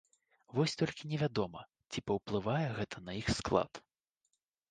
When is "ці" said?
1.93-2.03